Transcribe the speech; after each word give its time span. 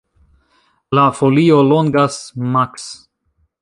La 0.99 1.03
folio 1.19 1.61
longas 1.69 2.19
maks. 2.57 2.93